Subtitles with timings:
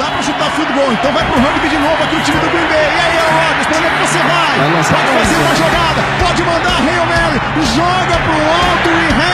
[0.00, 0.92] dá pra chutar field goal.
[0.92, 2.88] Então vai pro rugby de novo aqui o time do Green Bay.
[2.96, 4.56] E aí, Rodgers, pra onde é que você vai?
[4.88, 7.38] Pode fazer uma jogada, pode mandar Hail Mary,
[7.76, 9.29] joga pro alto e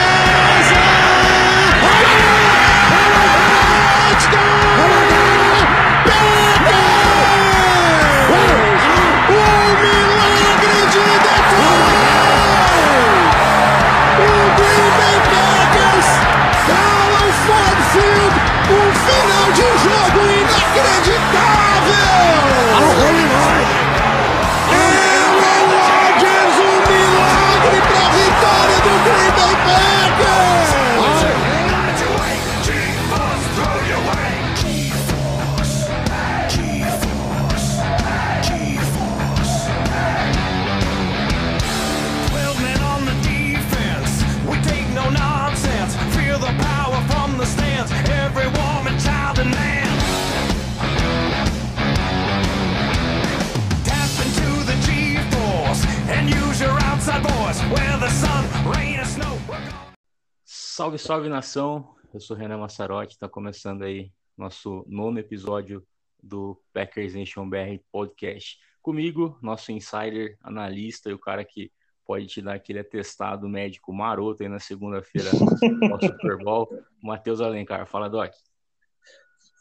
[60.77, 61.95] Salve, salve nação!
[62.13, 65.83] Eu sou Renan Massarotti, está começando aí nosso nono episódio
[66.21, 68.59] do Packers Nation BR Podcast.
[68.79, 71.71] Comigo, nosso insider, analista e o cara que
[72.05, 76.69] pode te dar aquele atestado médico maroto aí na segunda-feira no Super Bowl,
[77.01, 77.87] Matheus Alencar.
[77.87, 78.31] Fala, Doc.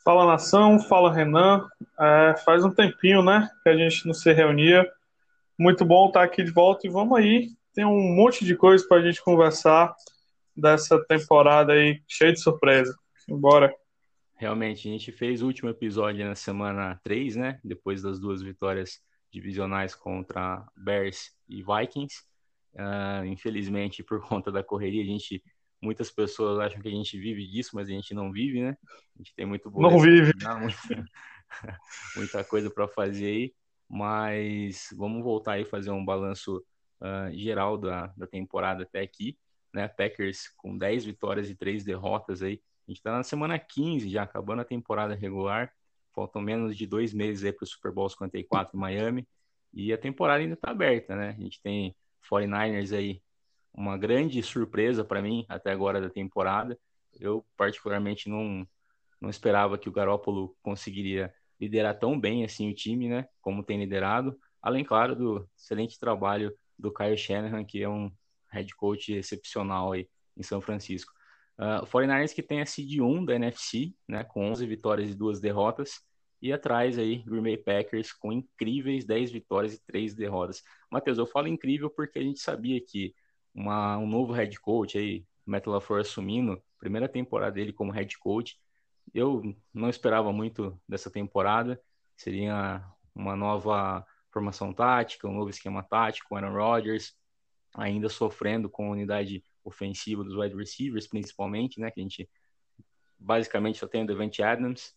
[0.04, 1.66] Fala nação, fala Renan.
[1.98, 4.86] É, faz um tempinho, né, que a gente não se reunia.
[5.58, 7.52] Muito bom estar aqui de volta e vamos aí.
[7.72, 9.96] Tem um monte de coisa para a gente conversar
[10.56, 12.96] dessa temporada aí, cheia de surpresa.
[13.28, 13.74] Bora.
[14.38, 17.60] Realmente, a gente fez o último episódio na semana 3, né?
[17.64, 19.00] Depois das duas vitórias
[19.32, 22.22] divisionais contra Bears e Vikings.
[22.74, 25.42] Uh, infelizmente, por conta da correria, a gente
[25.80, 28.76] muitas pessoas acham que a gente vive disso, mas a gente não vive, né?
[29.14, 31.04] A gente tem muito não vive muita,
[32.16, 33.54] muita coisa para fazer aí,
[33.88, 36.62] mas vamos voltar aí fazer um balanço
[37.00, 39.38] uh, geral da, da temporada até aqui
[39.76, 39.86] né?
[39.86, 42.62] Packers com 10 vitórias e 3 derrotas aí.
[42.88, 45.70] A gente está na semana 15 já, acabando a temporada regular.
[46.14, 49.28] Faltam menos de dois meses aí para o Super Bowl 54 em Miami.
[49.74, 51.36] E a temporada ainda está aberta, né?
[51.38, 51.94] A gente tem
[52.32, 53.22] 49ers aí,
[53.74, 56.78] uma grande surpresa para mim até agora da temporada.
[57.12, 58.66] Eu, particularmente, não,
[59.20, 63.28] não esperava que o Garópolo conseguiria liderar tão bem assim o time, né?
[63.42, 64.38] Como tem liderado.
[64.62, 68.10] Além, claro, do excelente trabalho do Kyle Shanahan, que é um
[68.56, 71.12] head coach excepcional aí em São Francisco.
[71.58, 75.14] Uh, o 49ers que tem a seed 1 da NFC, né, com 11 vitórias e
[75.14, 76.00] 2 derrotas,
[76.40, 80.62] e atrás aí Green Bay Packers com incríveis 10 vitórias e 3 derrotas.
[80.90, 83.14] Matheus, eu falo incrível porque a gente sabia que
[83.54, 88.58] uma, um novo head coach aí, Matt LaFleur assumindo, primeira temporada dele como head coach,
[89.14, 91.80] eu não esperava muito dessa temporada,
[92.16, 92.84] seria
[93.14, 97.14] uma nova formação tática, um novo esquema tático, Aaron Rodgers,
[97.76, 101.90] ainda sofrendo com a unidade ofensiva dos wide receivers, principalmente, né?
[101.90, 102.28] Que a gente
[103.18, 104.94] basicamente só tem o Devante Adams,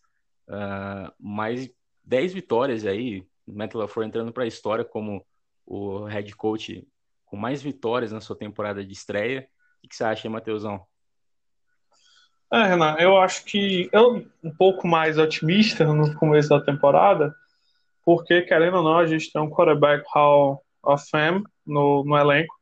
[0.47, 1.69] uh, mais
[2.03, 5.25] 10 vitórias aí, Matt LaFleur entrando para a história como
[5.65, 6.87] o head coach
[7.25, 9.47] com mais vitórias na sua temporada de estreia.
[9.83, 10.85] O que você acha, hein, Matheusão?
[12.51, 17.33] É, Renan, eu acho que eu um pouco mais otimista no começo da temporada,
[18.03, 22.58] porque, querendo ou não, a gente tem um quarterback Hall of Fame no, no elenco,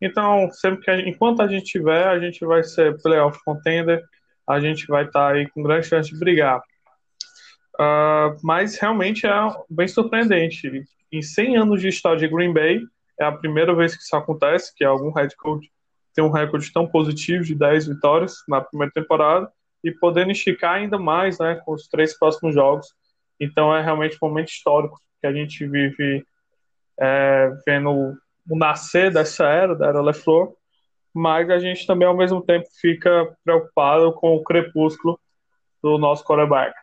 [0.00, 4.02] então, sempre que a, enquanto a gente tiver, a gente vai ser playoff contender,
[4.48, 6.60] a gente vai estar tá aí com grande chance de brigar.
[7.74, 9.30] Uh, mas realmente é
[9.68, 10.84] bem surpreendente.
[11.12, 12.80] Em 100 anos de história de Green Bay,
[13.18, 15.70] é a primeira vez que isso acontece, que algum head coach
[16.14, 19.50] tem um recorde tão positivo de 10 vitórias na primeira temporada
[19.84, 22.88] e podendo esticar ainda mais né, com os três próximos jogos.
[23.38, 26.24] Então é realmente um momento histórico que a gente vive
[26.98, 28.16] é, vendo
[28.50, 30.52] o nascer dessa era, da era LeFleur,
[31.14, 35.18] mas a gente também, ao mesmo tempo, fica preocupado com o crepúsculo
[35.80, 36.74] do nosso quarterback.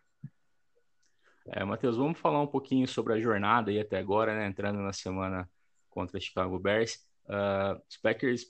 [1.50, 4.48] É, Matheus, vamos falar um pouquinho sobre a jornada aí até agora, né?
[4.48, 5.50] Entrando na semana
[5.90, 7.06] contra Chicago Bears.
[7.26, 8.46] Uh, os Packers,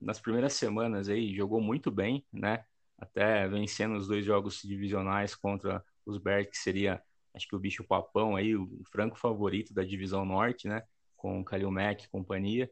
[0.00, 2.64] nas primeiras semanas aí, jogou muito bem, né?
[2.98, 7.00] Até vencendo os dois jogos divisionais contra os Bears, que seria,
[7.32, 10.82] acho que o bicho papão aí, o franco favorito da divisão norte, né?
[11.26, 12.70] Com o Kalil Mack e companhia,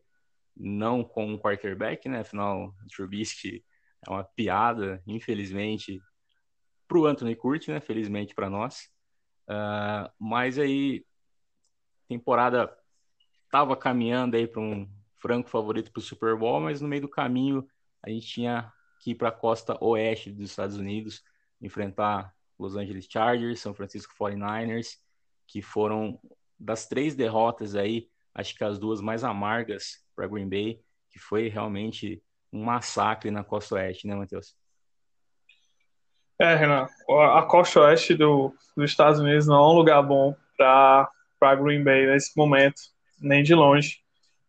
[0.57, 2.21] não com um quarterback, né?
[2.21, 3.65] Afinal, Trubisky
[4.07, 6.01] é uma piada, infelizmente,
[6.87, 7.81] para o Anthony Curti, né?
[7.81, 8.89] Felizmente para nós.
[9.49, 11.05] Uh, mas aí,
[12.07, 12.73] temporada
[13.45, 17.09] estava caminhando aí para um franco favorito para o Super Bowl, mas no meio do
[17.09, 17.67] caminho
[18.05, 21.25] a gente tinha que ir para a costa oeste dos Estados Unidos,
[21.61, 24.99] enfrentar Los Angeles Chargers, São Francisco 49ers,
[25.45, 26.21] que foram
[26.57, 31.49] das três derrotas aí, acho que as duas mais amargas para Green Bay, que foi
[31.49, 32.23] realmente
[32.53, 34.57] um massacre na costa oeste, né, Matheus?
[36.39, 41.55] É, Renan, a costa oeste do, dos Estados Unidos não é um lugar bom para
[41.57, 42.81] Green Bay nesse momento,
[43.21, 43.99] nem de longe.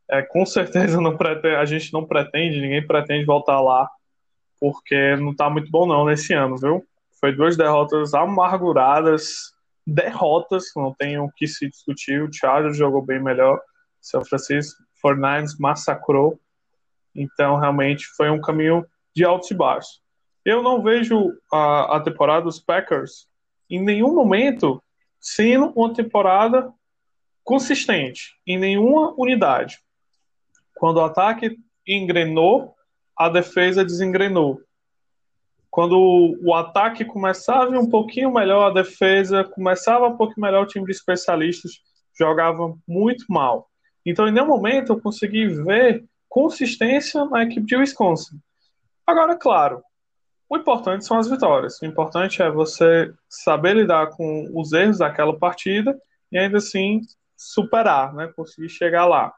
[0.10, 3.90] É, com certeza não pretende, a gente não pretende, ninguém pretende voltar lá,
[4.60, 6.86] porque não está muito bom não nesse ano, viu?
[7.20, 9.54] Foi duas derrotas amarguradas,
[9.86, 12.22] derrotas, não tem o que se discutir.
[12.24, 13.60] O Chargers jogou bem melhor,
[14.06, 16.40] São Francisco 49ers massacrou.
[17.16, 18.86] Então, realmente, foi um caminho
[19.16, 20.00] de altos e baixos.
[20.44, 23.28] Eu não vejo a, a temporada dos Packers
[23.68, 24.80] em nenhum momento
[25.20, 26.72] sendo uma temporada
[27.44, 29.80] consistente, em nenhuma unidade.
[30.76, 31.58] Quando o ataque
[31.88, 32.76] engrenou,
[33.18, 34.62] a defesa desengrenou.
[35.72, 35.98] Quando
[36.44, 40.92] o ataque começava um pouquinho melhor, a defesa começava um pouquinho melhor, o time de
[40.92, 41.72] especialistas
[42.18, 43.68] jogava muito mal.
[44.06, 48.40] Então, em nenhum momento eu consegui ver consistência na equipe de Wisconsin.
[49.08, 49.82] Agora, claro,
[50.50, 51.82] o importante são as vitórias.
[51.82, 55.98] O importante é você saber lidar com os erros daquela partida
[56.32, 57.02] e ainda assim
[57.38, 58.32] superar, né?
[58.36, 59.34] conseguir chegar lá.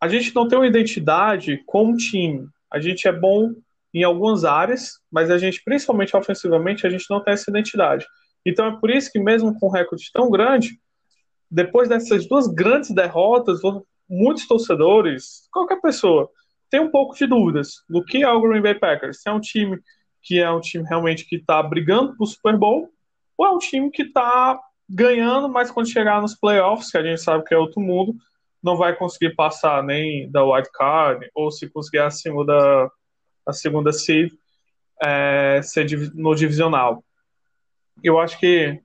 [0.00, 2.46] A gente não tem uma identidade como time.
[2.72, 3.54] A gente é bom
[3.92, 8.06] em algumas áreas, mas a gente, principalmente ofensivamente, a gente não tem essa identidade.
[8.44, 10.78] Então é por isso que, mesmo com um recorde tão grande,
[11.50, 13.60] depois dessas duas grandes derrotas,
[14.08, 16.30] muitos torcedores, qualquer pessoa,
[16.70, 19.22] tem um pouco de dúvidas do que é o Green Bay Packers.
[19.22, 19.78] Se é um time
[20.22, 22.90] que é um time realmente que está brigando para o Super Bowl,
[23.38, 24.58] ou é um time que está
[24.88, 28.14] ganhando, mas quando chegar nos playoffs, que a gente sabe que é outro mundo,
[28.62, 32.90] não vai conseguir passar nem da wild card, ou se conseguir acima da,
[33.46, 34.32] a segunda seed
[35.00, 37.04] é, ser no divisional.
[38.02, 38.80] Eu acho que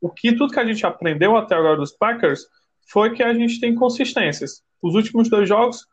[0.00, 2.46] o que tudo que a gente aprendeu até agora dos Packers
[2.90, 4.62] foi que a gente tem consistências.
[4.80, 5.86] Os últimos dois jogos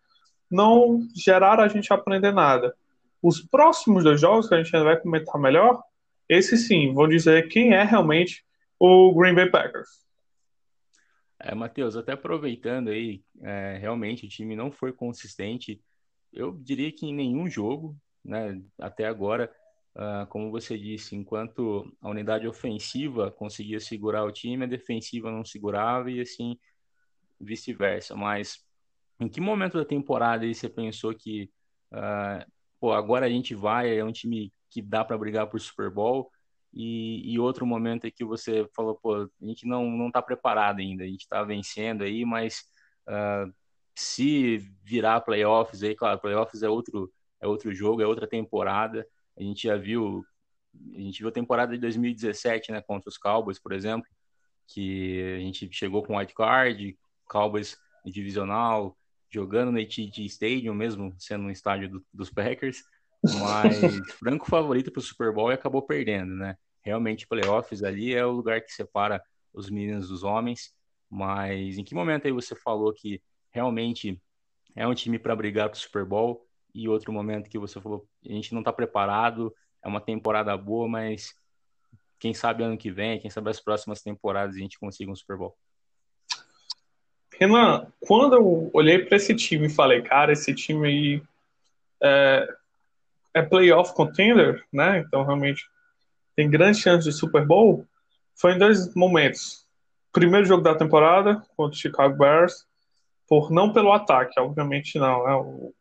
[0.50, 2.76] não geraram a gente aprender nada.
[3.22, 5.82] Os próximos dois jogos, que a gente vai comentar melhor,
[6.30, 8.46] esses sim vão dizer quem é realmente
[8.80, 9.90] o Green Bay Packers.
[11.40, 15.82] É, Matheus, até aproveitando aí, é, realmente o time não foi consistente
[16.36, 19.50] eu diria que em nenhum jogo, né, até agora,
[19.96, 25.44] uh, como você disse, enquanto a unidade ofensiva conseguia segurar o time, a defensiva não
[25.44, 26.58] segurava e assim
[27.40, 28.16] vice-versa.
[28.16, 28.64] Mas
[29.20, 31.50] em que momento da temporada você pensou que,
[31.92, 35.90] uh, pô, agora a gente vai, é um time que dá para brigar por Super
[35.90, 36.30] Bowl?
[36.74, 40.80] E, e, outro momento é que você falou, pô, a gente não, não tá preparado
[40.82, 42.66] ainda, a gente está vencendo aí, mas
[43.08, 43.50] uh,
[43.96, 47.10] se virar playoffs aí, claro, playoffs é outro,
[47.40, 49.08] é outro jogo, é outra temporada.
[49.38, 50.26] A gente já viu,
[50.94, 54.08] a gente viu a temporada de 2017, né, contra os Cowboys, por exemplo,
[54.68, 56.98] que a gente chegou com white card,
[57.28, 58.98] Cowboys divisional,
[59.30, 62.84] jogando no AT&T Stadium mesmo, sendo um estádio do, dos Packers,
[63.40, 66.58] mas franco favorito para o Super Bowl e acabou perdendo, né?
[66.82, 69.22] Realmente playoffs ali é o lugar que separa
[69.54, 70.74] os meninos dos homens,
[71.10, 73.22] mas em que momento aí você falou que
[73.52, 74.22] realmente
[74.76, 76.45] é um time para brigar para o Super Bowl.
[76.76, 80.90] E outro momento que você falou, a gente não está preparado, é uma temporada boa,
[80.90, 81.34] mas
[82.20, 85.38] quem sabe ano que vem, quem sabe as próximas temporadas a gente consiga um Super
[85.38, 85.56] Bowl.
[87.40, 91.24] Renan, quando eu olhei para esse time e falei, cara, esse time aí
[92.04, 92.48] é,
[93.36, 95.00] é playoff contender, né?
[95.00, 95.66] Então realmente
[96.36, 97.88] tem grande chance de Super Bowl.
[98.36, 99.66] Foi em dois momentos.
[100.12, 102.68] Primeiro jogo da temporada contra o Chicago Bears
[103.28, 105.24] por não pelo ataque, obviamente não.
[105.24, 105.34] Né?
[105.36, 105.74] O,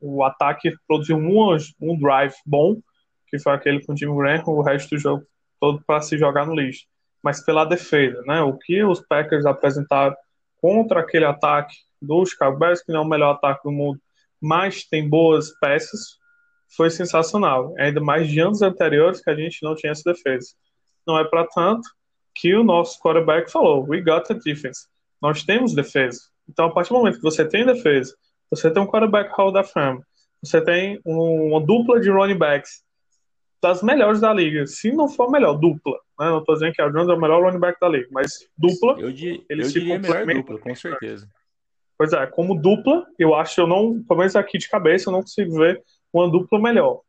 [0.00, 2.80] o ataque produziu um, um drive bom,
[3.28, 5.24] que foi aquele com o Jim Graham, o resto do jogo
[5.60, 6.86] todo para se jogar no lixo.
[7.22, 8.40] Mas pela defesa, né?
[8.42, 10.16] O que os Packers apresentaram
[10.60, 14.00] contra aquele ataque do Chicago Bears, que não é o melhor ataque do mundo,
[14.40, 16.16] mas tem boas peças,
[16.76, 17.74] foi sensacional.
[17.78, 20.48] Ainda mais de anos anteriores que a gente não tinha essa defesa.
[21.06, 21.88] Não é para tanto
[22.34, 24.86] que o nosso quarterback falou: We got a defense.
[25.20, 26.20] Nós temos defesa.
[26.48, 28.14] Então, a partir do momento que você tem defesa,
[28.50, 30.02] você tem um quarterback hall da fama,
[30.42, 32.82] você tem um, uma dupla de running backs
[33.60, 34.66] das melhores da liga.
[34.66, 35.98] Se não for melhor, dupla.
[36.18, 36.26] Né?
[36.26, 39.00] Não estou dizendo que a Jones é o melhor running back da liga, mas dupla.
[39.00, 41.28] Eu, di, eles eu diria melhor dupla, com certeza.
[41.96, 45.20] Pois é, como dupla, eu acho, eu não, pelo menos aqui de cabeça, eu não
[45.20, 47.00] consigo ver uma dupla melhor.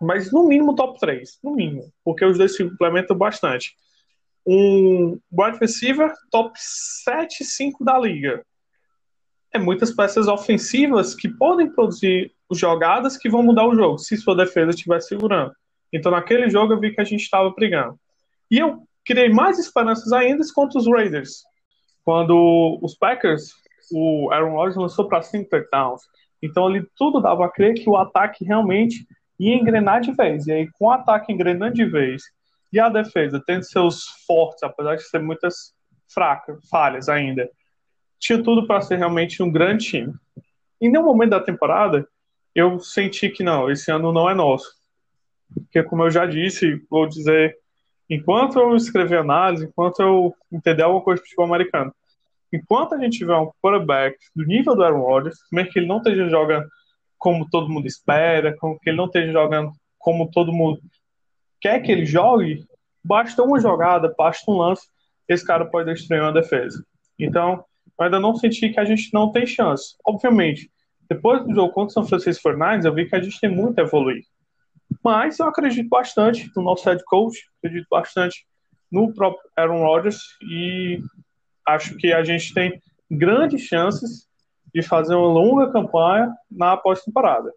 [0.00, 3.76] Mas no mínimo top 3, no mínimo, porque os dois se complementam bastante.
[4.46, 8.42] Um wide receiver top 7, 5 da liga
[9.52, 14.36] é muitas peças ofensivas que podem produzir jogadas que vão mudar o jogo, se sua
[14.36, 15.52] defesa estiver segurando.
[15.92, 17.98] Então, naquele jogo, eu vi que a gente estava brigando.
[18.50, 21.42] E eu criei mais esperanças ainda contra os Raiders.
[22.04, 23.52] Quando os Packers,
[23.92, 26.02] o Aaron Rodgers lançou para cinco touchdowns.
[26.42, 29.06] Então, ali tudo dava a crer que o ataque realmente
[29.38, 30.46] ia engrenar de vez.
[30.46, 32.22] E aí, com o ataque engrenando de vez
[32.72, 35.72] e a defesa tendo seus fortes, apesar de ser muitas
[36.12, 37.48] fracas, falhas ainda,
[38.18, 40.14] tinha tudo para ser realmente um grande time.
[40.80, 42.06] Em nenhum momento da temporada
[42.54, 44.68] eu senti que não, esse ano não é nosso.
[45.54, 47.56] Porque, como eu já disse, vou dizer,
[48.08, 51.94] enquanto eu escrever análise, enquanto eu entender alguma coisa de futebol americano,
[52.52, 55.98] enquanto a gente tiver um quarterback do nível do Aaron Rodgers, mesmo que ele não
[55.98, 56.66] esteja jogando
[57.16, 60.80] como todo mundo espera, como que ele não esteja jogando como todo mundo
[61.60, 62.64] quer que ele jogue,
[63.04, 64.88] basta uma jogada, basta um lance,
[65.28, 66.84] esse cara pode destruir uma defesa.
[67.18, 67.64] Então,
[67.98, 69.96] eu ainda não senti que a gente não tem chance.
[70.04, 70.70] Obviamente,
[71.08, 73.78] depois do jogo contra o São Francisco 49 eu vi que a gente tem muito
[73.78, 74.24] a evoluir.
[75.02, 78.46] Mas eu acredito bastante no nosso head coach, acredito bastante
[78.90, 81.00] no próprio Aaron Rodgers e
[81.66, 84.26] acho que a gente tem grandes chances
[84.74, 87.52] de fazer uma longa campanha na pós-temporada.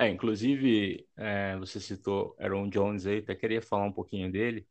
[0.00, 4.64] É, inclusive, é, você citou Aaron Jones aí, até queria falar um pouquinho dele,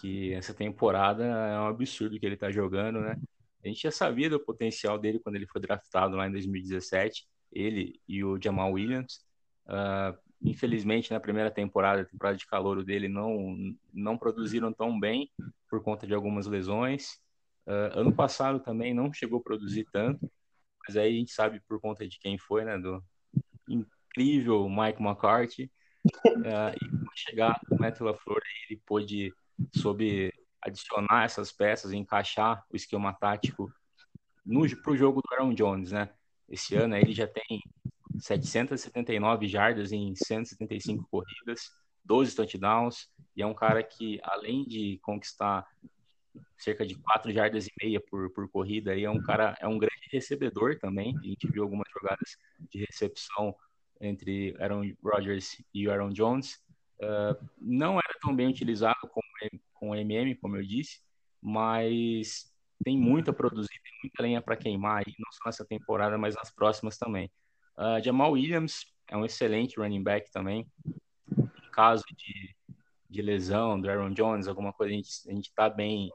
[0.00, 3.14] que essa temporada é um absurdo que ele tá jogando, né?
[3.62, 8.00] A gente já sabia do potencial dele quando ele foi draftado lá em 2017, ele
[8.08, 9.22] e o Jamal Williams.
[9.66, 13.54] Uh, infelizmente, na primeira temporada, a temporada de calor dele, não,
[13.92, 15.30] não produziram tão bem
[15.68, 17.20] por conta de algumas lesões.
[17.66, 20.32] Uh, ano passado também não chegou a produzir tanto,
[20.86, 22.78] mas aí a gente sabe por conta de quem foi, né?
[22.78, 23.04] Do
[24.10, 25.70] incrível Mike McCarthy.
[26.26, 29.32] Uh, e chegar o Matt LaFleur, ele pôde,
[29.76, 33.72] sob adicionar essas peças, encaixar o esquema tático
[34.82, 36.10] para o jogo do Aaron Jones, né?
[36.48, 37.62] Esse ano ele já tem
[38.18, 41.70] 779 jardas em 175 corridas,
[42.04, 45.66] 12 touchdowns, e é um cara que, além de conquistar
[46.58, 49.78] cerca de 4 jardas e meia por, por corrida, aí é um cara, é um
[49.78, 51.16] grande recebedor também.
[51.18, 52.36] A gente viu algumas jogadas
[52.70, 53.54] de recepção
[54.00, 56.58] entre Aaron Rodgers e Aaron Jones.
[57.00, 59.26] Uh, não era tão bem utilizado como
[59.74, 61.00] com o MM, como eu disse,
[61.40, 62.44] mas
[62.84, 66.34] tem muito a produzir, tem muita lenha para queimar aí, não só nessa temporada, mas
[66.34, 67.30] nas próximas também.
[67.78, 70.66] Uh, Jamal Williams é um excelente running back também.
[71.36, 72.54] Em caso de,
[73.08, 74.96] de lesão do Aaron Jones, alguma coisa, a
[75.32, 76.10] gente está bem,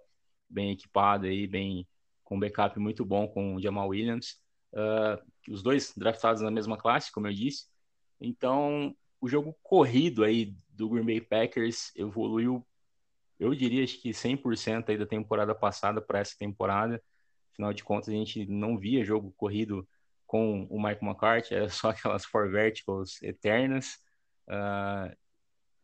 [0.47, 1.87] bem equipado aí, bem
[2.23, 4.39] com um backup muito bom com o Jamal Williams.
[4.73, 7.65] Uh, os dois draftados na mesma classe, como eu disse.
[8.19, 12.65] Então, o jogo corrido aí do Green Bay Packers evoluiu
[13.39, 17.01] eu diria acho que 100% aí da temporada passada para essa temporada.
[17.53, 19.87] Afinal de contas, a gente não via jogo corrido
[20.25, 23.99] com o Mike McCarthy, era só aquelas four verticals eternas.
[24.47, 25.15] Uh,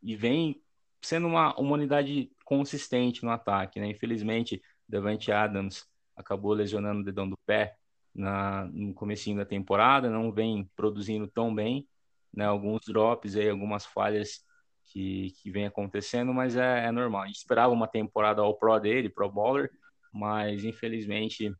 [0.01, 0.61] e vem
[1.01, 3.87] sendo uma, uma unidade consistente no ataque, né?
[3.87, 5.85] Infelizmente, Devante Adams
[6.15, 7.75] acabou lesionando o dedão do pé
[8.13, 11.87] na, no comecinho da temporada, não vem produzindo tão bem,
[12.33, 12.45] né?
[12.45, 14.43] Alguns drops aí, algumas falhas
[14.85, 17.23] que, que vem acontecendo, mas é, é normal.
[17.23, 19.71] A gente esperava uma temporada ao pro dele, pro bowler,
[20.13, 21.53] mas infelizmente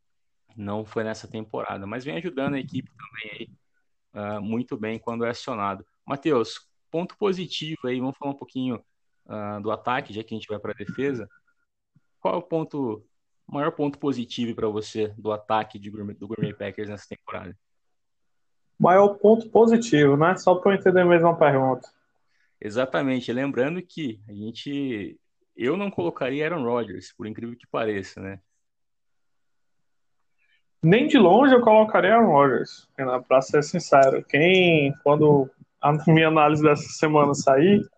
[0.56, 1.86] não foi nessa temporada.
[1.86, 3.48] Mas vem ajudando a equipe também
[4.14, 5.86] aí, uh, muito bem quando é acionado.
[6.06, 8.76] Matheus, ponto positivo aí, vamos falar um pouquinho
[9.26, 11.28] uh, do ataque, já que a gente vai para a defesa.
[12.20, 13.04] Qual é o ponto,
[13.46, 17.56] maior ponto positivo para você do ataque de, do Gourmet Packers nessa temporada?
[18.82, 20.36] Maior ponto positivo, né?
[20.36, 21.88] Só para eu entender a mesma pergunta.
[22.60, 23.32] Exatamente.
[23.32, 25.16] Lembrando que a gente.
[25.56, 28.40] Eu não colocaria Aaron Rodgers, por incrível que pareça, né?
[30.82, 32.88] Nem de longe eu colocaria Aaron Rodgers,
[33.28, 34.24] para ser sincero.
[34.24, 35.48] Quem, quando
[35.80, 37.88] a minha análise dessa semana sair,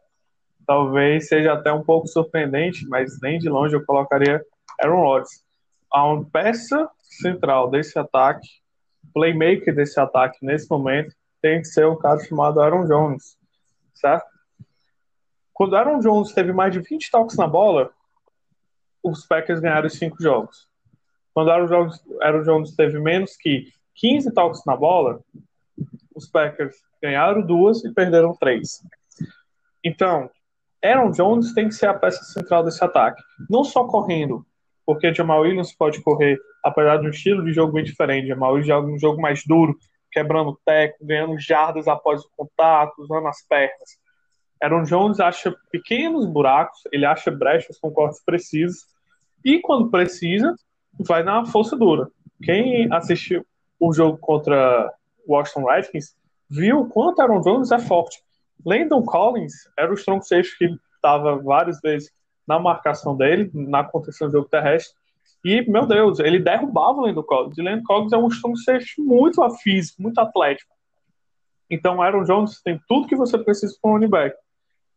[0.66, 4.44] talvez seja até um pouco surpreendente, mas nem de longe eu colocaria
[4.78, 5.42] Aaron Rodgers.
[5.90, 8.46] A peça central desse ataque,
[9.14, 13.38] playmaker desse ataque nesse momento, tem que ser o cara chamado Aaron Jones,
[13.94, 14.26] certo?
[15.52, 17.92] Quando Aaron Jones teve mais de 20 toques na bola,
[19.02, 20.68] os Packers ganharam cinco jogos.
[21.32, 25.20] Quando Aaron Jones, Aaron Jones teve menos que 15 toques na bola,
[26.14, 28.82] os Packers ganharam duas e perderam três.
[29.84, 30.30] Então,
[30.82, 33.22] Aaron Jones tem que ser a peça central desse ataque.
[33.48, 34.44] Não só correndo,
[34.84, 38.32] porque Jamal Williams pode correr, apesar de um estilo de jogo bem diferente.
[38.32, 39.76] Williams joga um jogo mais duro,
[40.10, 43.98] quebrando teco, ganhando jardas após o contato, usando as pernas.
[44.62, 48.86] Aaron Jones acha pequenos buracos, ele acha brechas com cortes precisos,
[49.44, 50.54] e quando precisa,
[51.00, 52.08] vai na força dura.
[52.42, 53.44] Quem assistiu
[53.78, 54.90] o jogo contra
[55.26, 56.14] o Washington Redskins
[56.48, 58.22] viu o quanto Aaron Jones é forte.
[58.64, 62.10] Landon Collins era o strong safety que estava várias vezes
[62.46, 64.94] na marcação dele, na contenção do jogo terrestre.
[65.44, 67.58] E, meu Deus, ele derrubava o Landon Collins.
[67.58, 70.72] E Landon Collins é um safety muito físico, muito atlético.
[71.68, 74.36] Então, Aaron Jones tem tudo que você precisa para um running back.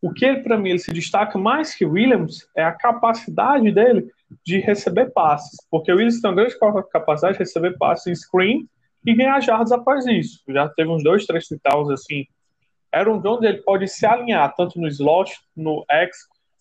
[0.01, 4.10] O que, para mim, ele se destaca mais que Williams é a capacidade dele
[4.46, 5.58] de receber passes.
[5.70, 6.56] Porque o Williams tem uma grande
[6.92, 8.70] capacidade de receber passes em screen
[9.06, 10.44] e ganhar jardas após isso.
[10.48, 12.25] Já teve uns dois, três titãs assim.
[12.92, 16.18] Aaron Jones ele pode se alinhar tanto no slot, no X,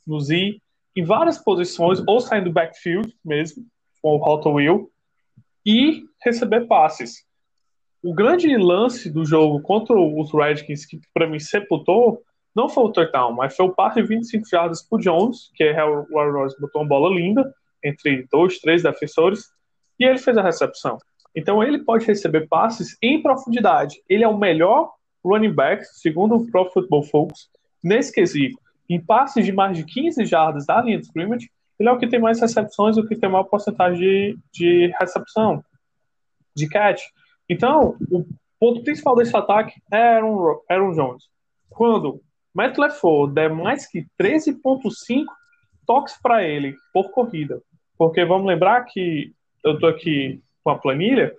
[0.06, 0.60] no Z,
[0.96, 3.64] em várias posições, ou sair do backfield mesmo,
[4.06, 4.88] com o Hot Wheel,
[5.66, 7.24] e receber passes.
[8.00, 12.22] O grande lance do jogo contra os Redskins, que para mim sepultou,
[12.54, 15.84] não foi o touchdown, mas foi o passe de 25 jardas para Jones, que é
[15.84, 19.46] o Aaron Rodgers botou uma bola linda entre dois, três defensores,
[19.98, 20.98] e ele fez a recepção.
[21.34, 24.00] Então ele pode receber passes em profundidade.
[24.08, 24.92] Ele é o melhor
[25.24, 27.50] running back, segundo o Pro Football Focus,
[27.82, 28.56] nesse quesito.
[28.88, 32.06] Em passes de mais de 15 jardas da linha de scrimmage, ele é o que
[32.06, 35.62] tem mais recepções, o que tem maior porcentagem de, de recepção,
[36.54, 37.02] de catch.
[37.48, 38.24] Então, o
[38.58, 41.24] ponto principal desse ataque é Aaron, Aaron Jones.
[41.68, 42.20] Quando
[42.54, 45.26] Matt LeFleur der mais que 13.5
[45.86, 47.60] toques para ele por corrida,
[47.98, 51.34] porque vamos lembrar que eu estou aqui com a planilha,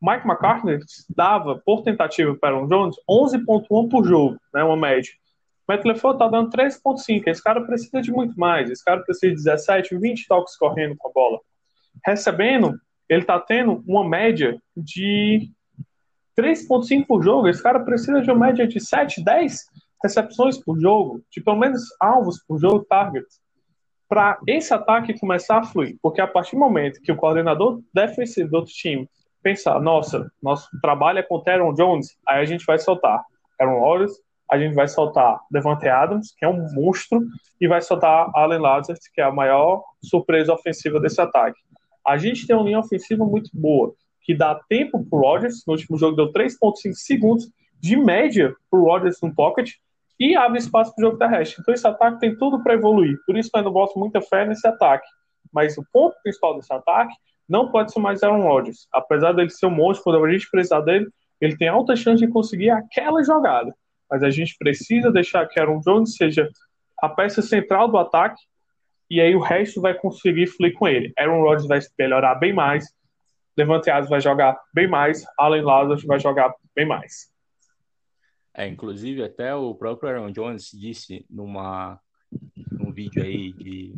[0.00, 0.78] Mike McCartney
[1.14, 5.12] dava por tentativa para Aaron Jones 11.1 por jogo, né, uma média.
[5.76, 7.22] LeFleur está dando 3.5.
[7.26, 8.70] Esse cara precisa de muito mais.
[8.70, 11.40] Esse cara precisa de 17, 20 toques correndo com a bola.
[12.04, 15.50] Recebendo, ele está tendo uma média de
[16.38, 17.48] 3.5 por jogo.
[17.48, 19.66] Esse cara precisa de uma média de 7, 10
[20.02, 23.40] recepções por jogo, de pelo menos alvos por jogo, targets,
[24.08, 25.96] para esse ataque começar a fluir.
[26.02, 29.08] Porque a partir do momento que o coordenador defensivo do outro time
[29.42, 33.24] pensar, nossa, nosso trabalho é com Teron Jones, aí a gente vai soltar
[33.60, 34.12] Aaron Rodgers,
[34.52, 37.22] a gente vai soltar Devante Adams, que é um monstro,
[37.58, 41.58] e vai soltar Allen Lazard, que é a maior surpresa ofensiva desse ataque.
[42.06, 45.96] A gente tem uma linha ofensiva muito boa, que dá tempo pro Rodgers, no último
[45.96, 49.70] jogo deu 3.5 segundos de média pro Rodgers no pocket,
[50.20, 51.56] e abre espaço para o jogo terrestre.
[51.62, 53.16] Então esse ataque tem tudo para evoluir.
[53.26, 55.08] Por isso eu ainda boto muita fé nesse ataque.
[55.50, 57.14] Mas o ponto principal desse ataque
[57.48, 58.86] não pode ser mais Aaron Rodgers.
[58.92, 61.08] Apesar dele ser um monstro, quando a gente precisar dele,
[61.40, 63.74] ele tem alta chance de conseguir aquela jogada.
[64.12, 66.46] Mas a gente precisa deixar que Aaron Jones seja
[66.98, 68.42] a peça central do ataque
[69.10, 71.14] e aí o resto vai conseguir fluir com ele.
[71.18, 72.84] Aaron Rodgers vai melhorar bem mais,
[73.56, 77.32] Levante Adams vai jogar bem mais, Allen Lazarus vai jogar bem mais.
[78.54, 81.98] É, inclusive até o próprio Aaron Jones disse numa
[82.70, 83.94] num vídeo aí de,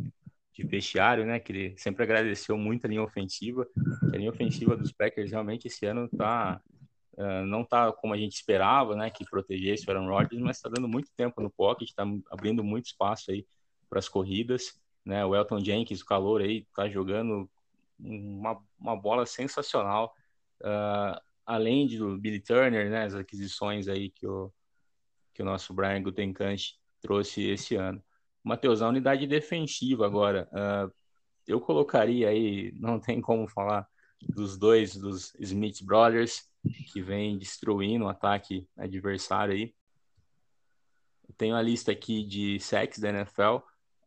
[0.53, 3.67] de vestiário, né, que ele sempre agradeceu muito a linha ofensiva,
[4.09, 6.61] que a linha ofensiva dos Packers realmente esse ano tá
[7.17, 10.69] uh, não tá como a gente esperava, né, que protegesse o Aaron Rodgers, mas está
[10.69, 13.45] dando muito tempo no pocket, está abrindo muito espaço aí
[13.89, 17.49] para as corridas, né, o Elton Jenkins, o calor aí, tá jogando
[17.99, 20.13] uma, uma bola sensacional.
[20.61, 24.51] Uh, além do Billy Turner, né, as aquisições aí que o,
[25.33, 28.03] que o nosso Brian Gutenkant trouxe esse ano.
[28.43, 30.91] Matheus, a unidade defensiva agora, uh,
[31.47, 33.87] eu colocaria aí, não tem como falar
[34.21, 36.49] dos dois, dos Smith Brothers,
[36.91, 39.73] que vem destruindo o ataque adversário aí.
[41.27, 43.57] Eu tenho a lista aqui de sacks da NFL.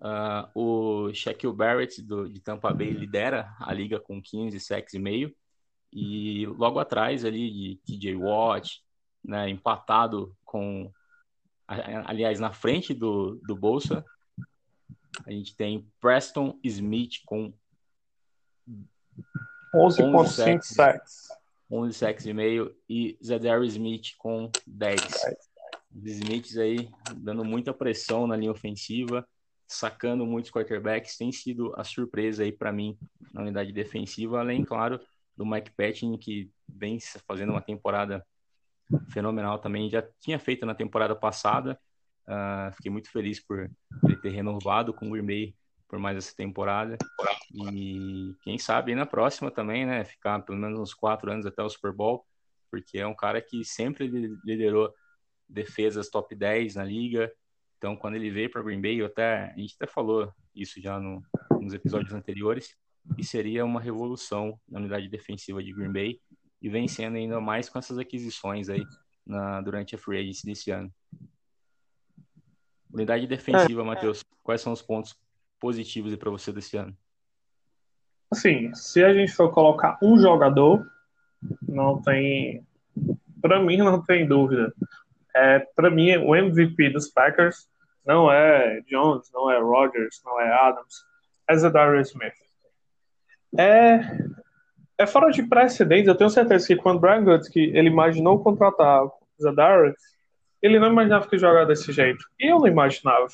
[0.01, 4.99] Uh, o Shaquille Barrett do, de Tampa Bay lidera a liga com 15 sacks e
[4.99, 5.35] meio.
[5.93, 8.83] E logo atrás ali de TJ Watt,
[9.25, 10.93] né, empatado com,
[11.67, 14.05] aliás, na frente do, do Bolsa,
[15.27, 17.53] a gente tem Preston Smith com
[19.75, 21.29] 11.5 sacks.
[21.71, 25.01] 11 sacks e meio e Zedary Smith com 10.
[25.95, 29.27] Os Smiths aí dando muita pressão na linha ofensiva,
[29.67, 32.99] sacando muitos quarterbacks, tem sido a surpresa aí para mim
[33.33, 34.99] na unidade defensiva, além, claro,
[35.37, 38.25] do Mike Patton, que vem fazendo uma temporada
[39.11, 39.91] fenomenal também.
[39.91, 41.79] Já tinha feito na temporada passada.
[42.27, 43.71] Uh, fiquei muito feliz por
[44.05, 45.55] ele ter renovado com o Green Bay
[45.89, 46.99] por mais essa temporada.
[47.53, 50.05] E quem sabe na próxima também, né?
[50.05, 52.25] Ficar pelo menos uns quatro anos até o Super Bowl,
[52.71, 54.07] porque é um cara que sempre
[54.45, 54.93] liderou
[55.49, 57.33] defesas top 10 na liga.
[57.79, 61.23] Então, quando ele veio para Green Bay, até, a gente até falou isso já no,
[61.61, 62.77] nos episódios anteriores,
[63.17, 66.21] e seria uma revolução na unidade defensiva de Green Bay
[66.61, 68.85] e vencendo ainda mais com essas aquisições aí
[69.25, 70.93] na, durante a free agency desse ano.
[72.93, 75.15] Unidade defensiva, é, Matheus, quais são os pontos
[75.61, 76.97] positivos para você desse ano?
[78.31, 80.87] Assim, se a gente for colocar um jogador,
[81.63, 82.67] não tem.
[83.41, 84.73] Para mim, não tem dúvida.
[85.35, 87.69] é, para mim, o MVP dos Packers
[88.05, 91.05] não é Jones, não é Rodgers, não é Adams,
[91.49, 92.33] é Zadarius Smith.
[93.57, 94.01] É,
[94.99, 96.09] é fora de precedentes.
[96.09, 99.07] Eu tenho certeza que quando Brian Gutsky ele imaginou contratar
[99.41, 99.97] Zadarius,
[100.61, 102.25] ele não imaginava que jogar desse jeito.
[102.39, 103.29] E eu não imaginava.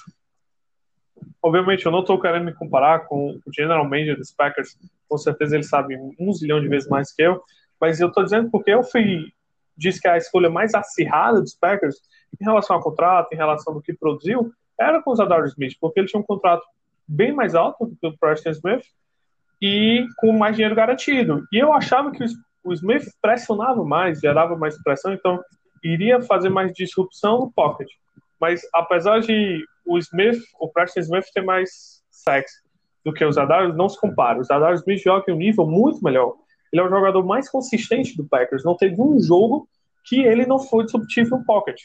[1.43, 4.77] Obviamente, eu não estou querendo me comparar com o general manager dos Packers.
[5.09, 7.43] Com certeza ele sabe um zilhão de vezes mais que eu.
[7.81, 9.33] Mas eu estou dizendo porque eu fui
[9.77, 11.97] disse que a escolha mais acirrada dos Packers
[12.41, 16.01] em relação ao contrato, em relação ao que produziu, era com o Zadar Smith, porque
[16.01, 16.65] ele tinha um contrato
[17.07, 18.85] bem mais alto do que o Preston Smith
[19.61, 21.45] e com mais dinheiro garantido.
[21.53, 22.25] E eu achava que
[22.65, 25.41] o Smith pressionava mais, gerava mais pressão, então
[25.83, 27.89] iria fazer mais disrupção no pocket.
[28.41, 32.53] Mas apesar de o Smith, o Preston Smith ter mais sacks
[33.05, 34.39] do que o Zadar, não se compara.
[34.39, 36.35] O Zadar Smith joga em um nível muito melhor.
[36.73, 38.65] Ele é o jogador mais consistente do Packers.
[38.65, 39.69] Não teve um jogo
[40.05, 41.81] que ele não foi disruptivo no pocket.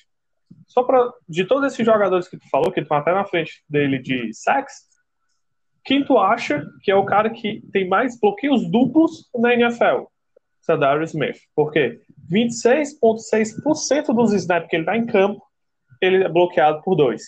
[0.67, 3.99] Só para de todos esses jogadores que tu falou, que estão até na frente dele
[3.99, 4.89] de sacks,
[5.83, 10.05] quem tu acha que é o cara que tem mais bloqueios duplos na NFL?
[10.61, 11.37] Sadarius Smith.
[11.55, 11.99] Por quê?
[12.31, 15.41] 26,6% dos snaps que ele está em campo,
[16.01, 17.23] ele é bloqueado por dois.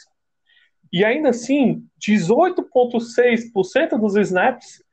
[0.91, 4.83] E ainda assim, 18,6% dos snaps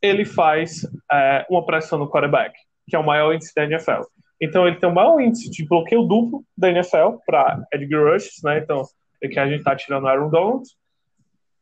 [0.00, 2.54] ele faz é, uma pressão no quarterback,
[2.88, 4.02] que é o maior índice da NFL.
[4.40, 8.58] Então ele tem o maior índice de bloqueio duplo da NFL para Edgar Rushes, né?
[8.58, 8.82] Então
[9.22, 10.68] é que a gente está tirando Aaron Donald.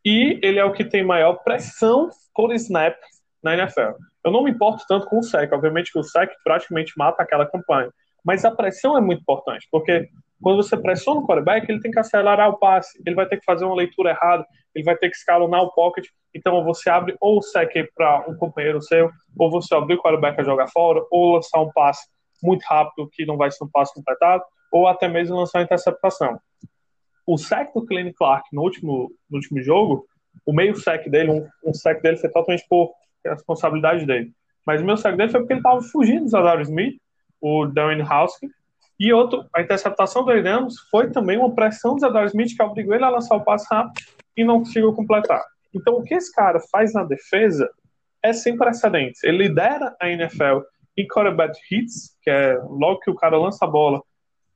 [0.03, 2.97] E ele é o que tem maior pressão por snap
[3.43, 3.93] na NFL.
[4.25, 7.45] Eu não me importo tanto com o SEC, obviamente que o SEC praticamente mata aquela
[7.45, 7.91] campanha.
[8.25, 10.09] Mas a pressão é muito importante, porque
[10.43, 13.45] quando você pressiona o quarterback, ele tem que acelerar o passe, ele vai ter que
[13.45, 16.07] fazer uma leitura errada, ele vai ter que escalonar o pocket.
[16.35, 20.41] Então você abre ou o sec para um companheiro seu, ou você abre o quarterback
[20.41, 22.09] a jogar fora, ou lançar um passe
[22.43, 26.39] muito rápido que não vai ser um passe completado, ou até mesmo lançar uma interceptação.
[27.27, 30.07] O sec do Clene Clark no último, no último jogo,
[30.47, 32.93] o meio sec dele, um, um sec dele foi totalmente por
[33.25, 34.33] responsabilidade dele.
[34.67, 36.97] Mas o meu sec dele foi porque ele estava fugindo do Zadar Smith,
[37.41, 38.49] o Darren Houskey,
[39.01, 42.95] e outro, a interceptação do Adams foi também uma pressão do Zadar Smith que obrigou
[42.95, 43.95] ele a lançar o passe rápido
[44.37, 45.43] e não conseguiu completar.
[45.75, 47.67] Então, o que esse cara faz na defesa
[48.23, 49.25] é sem precedentes.
[49.25, 50.61] Ele lidera a NFL
[50.99, 54.03] em quarterback hits, que é logo que o cara lança a bola,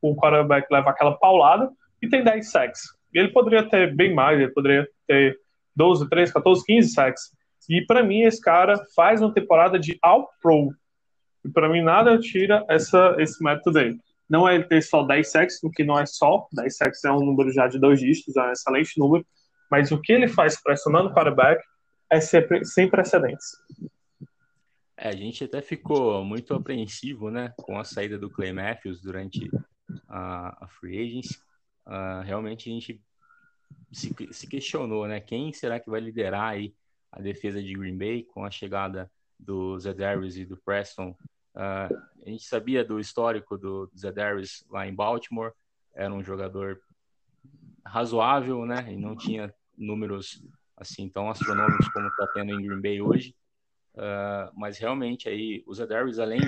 [0.02, 1.70] o quarterback leva aquela paulada,
[2.02, 2.82] e tem 10 sacks.
[3.14, 5.38] Ele poderia ter bem mais, ele poderia ter
[5.74, 7.22] 12, 13, 14, 15 sacks.
[7.70, 10.68] E para mim, esse cara faz uma temporada de All-Pro.
[11.42, 13.98] E para mim, nada tira essa, esse método dele.
[14.28, 16.46] Não é ele ter só 10 sacks, o que não é só.
[16.52, 19.26] 10 sacks é um número já de dois dígitos, é um excelente número.
[19.70, 21.62] Mas o que ele faz pressionando o quarterback
[22.10, 23.46] é sempre, sem precedentes.
[24.96, 29.50] É, a gente até ficou muito apreensivo, né, com a saída do Clay Matthews durante
[30.08, 31.38] a, a free agency.
[31.86, 33.02] Uh, realmente a gente
[33.92, 36.74] se, se, questionou, né, quem será que vai liderar aí
[37.12, 41.16] a defesa de Green Bay com a chegada do Zedarius e do Preston.
[41.54, 41.94] Uh,
[42.26, 45.52] a gente sabia do histórico do Zedarius lá em Baltimore,
[45.94, 46.80] era um jogador
[47.84, 50.42] razoável, né, e não tinha números
[50.76, 53.36] assim tão astronômicos como está tendo em Green Bay hoje.
[53.94, 56.40] Uh, mas realmente aí o Zedarius, além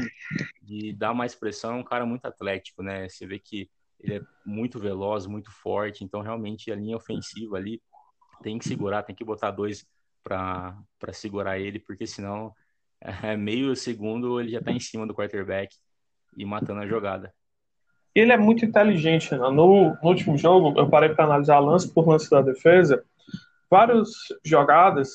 [0.60, 3.08] de dar mais pressão, é um cara muito atlético, né?
[3.08, 7.80] Você vê que ele é muito veloz, muito forte, então realmente a linha ofensiva ali
[8.42, 9.86] tem que segurar, tem que botar dois
[10.24, 12.52] para segurar ele, porque senão
[13.00, 15.74] é meio segundo ele já está em cima do quarterback
[16.36, 17.32] e matando a jogada.
[18.14, 19.38] Ele é muito inteligente, né?
[19.38, 23.04] no, no último jogo eu parei para analisar lance por lance da defesa,
[23.70, 24.08] várias
[24.44, 25.10] jogadas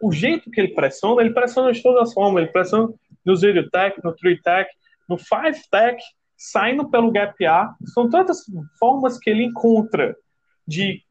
[0.00, 2.42] o jeito que ele pressiona, ele pressiona de todas as formas.
[2.42, 2.92] Ele pressiona
[3.24, 4.70] no zero tech, no three tech,
[5.08, 6.02] no five tech,
[6.36, 7.74] saindo pelo gap A.
[7.86, 8.44] São tantas
[8.78, 10.16] formas que ele encontra
[10.66, 11.02] de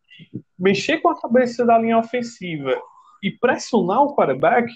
[0.57, 2.79] mexer com a cabeça da linha ofensiva
[3.21, 4.71] e pressionar o quarterback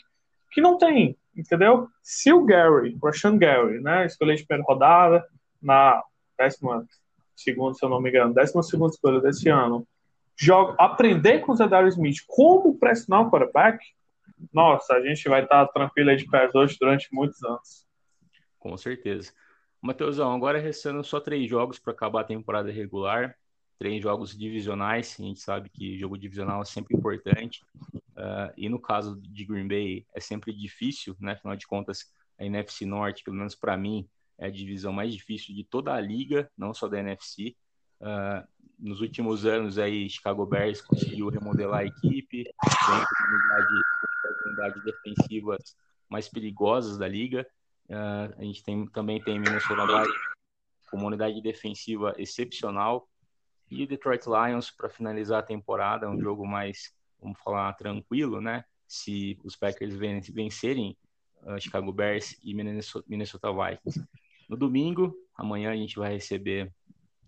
[0.52, 1.88] que não tem, entendeu?
[2.04, 5.26] Se o Gary, Rashan Gary, né, escolher de primeira rodada,
[5.62, 6.04] na
[6.38, 6.86] décima
[7.36, 9.88] segunda, se eu não me engano, décima segunda escolha desse ano,
[10.36, 13.84] joga, aprender com o Zedar Smith como pressionar o quarterback,
[14.52, 17.86] nossa, a gente vai estar tranquilo de pés hoje durante muitos anos.
[18.58, 19.32] Com certeza.
[19.82, 23.36] Matheusão, agora restando só três jogos para acabar a temporada regular,
[23.82, 27.64] três jogos divisionais, a gente sabe que jogo divisional é sempre importante,
[28.16, 31.32] uh, e no caso de Green Bay é sempre difícil, né?
[31.32, 32.06] Afinal de contas,
[32.38, 36.00] a NFC Norte, pelo menos para mim, é a divisão mais difícil de toda a
[36.00, 37.56] liga, não só da NFC.
[38.00, 43.82] Uh, ah, nos últimos anos aí Chicago Bears conseguiu remodelar a equipe de
[44.46, 45.76] unidades defensivas
[46.08, 47.48] mais perigosas da liga.
[47.90, 50.32] Uh, a gente tem, também tem Minnesota Vikings
[50.92, 53.08] com uma unidade defensiva excepcional.
[53.72, 58.66] E Detroit Lions, para finalizar a temporada, um jogo mais, vamos falar, tranquilo, né?
[58.86, 60.98] Se os Packers vencerem
[61.44, 64.06] uh, Chicago Bears e Minnesota, Minnesota Vikings.
[64.50, 66.70] No domingo, amanhã a gente vai receber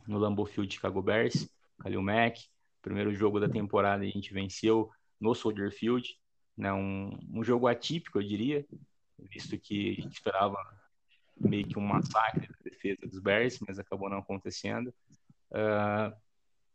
[0.05, 1.47] no Lambeau Field Chicago Bears,
[1.81, 2.41] Khalil Mack.
[2.81, 6.13] Primeiro jogo da temporada a gente venceu no Soldier Field,
[6.57, 6.73] né?
[6.73, 8.65] Um, um jogo atípico, eu diria,
[9.17, 10.57] visto que a gente esperava
[11.39, 14.93] meio que um massacre da defesa dos Bears, mas acabou não acontecendo.
[15.49, 16.13] Uh,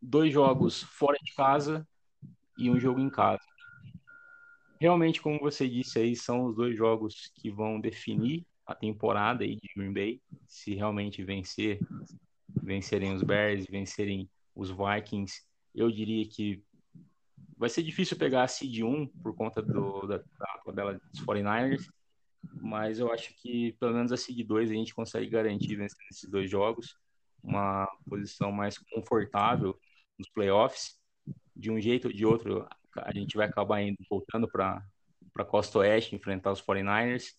[0.00, 1.86] dois jogos fora de casa
[2.56, 3.44] e um jogo em casa.
[4.80, 9.56] Realmente, como você disse aí, são os dois jogos que vão definir a temporada aí
[9.56, 11.80] de Green Bay, se realmente vencer,
[12.62, 15.42] vencerem os Bears, vencerem os Vikings,
[15.74, 16.62] eu diria que
[17.56, 21.88] vai ser difícil pegar a seed 1 por conta do, da, da tabela dos 49ers,
[22.60, 26.28] mas eu acho que pelo menos a seed 2 a gente consegue garantir vencer esses
[26.28, 26.96] dois jogos,
[27.42, 29.78] uma posição mais confortável
[30.18, 30.98] nos playoffs.
[31.54, 34.82] De um jeito ou de outro, a gente vai acabar indo, voltando para
[35.36, 37.34] a Costa Oeste, enfrentar os 49ers,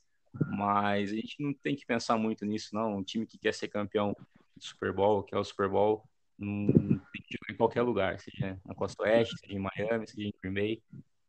[0.48, 2.98] mas a gente não tem que pensar muito nisso, não.
[2.98, 4.16] Um time que quer ser campeão
[4.56, 6.04] do Super Bowl, que é o Super Bowl,
[6.38, 6.68] não
[7.12, 10.34] tem que jogar em qualquer lugar, seja na Costa Oeste, seja em Miami, seja em
[10.42, 10.84] Green Bay,